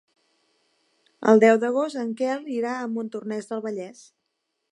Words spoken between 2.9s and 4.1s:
Montornès del Vallès.